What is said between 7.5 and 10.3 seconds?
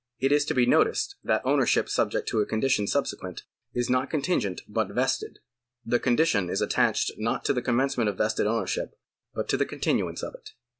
the commencement of vested ownership, but to the continuance